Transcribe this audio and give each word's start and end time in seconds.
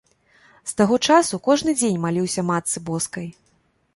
З 0.71 0.71
таго 0.79 0.95
часу 1.11 1.39
кожны 1.49 1.75
дзень 1.81 2.01
маліўся 2.05 2.45
матцы 2.49 2.77
боскай. 2.91 3.27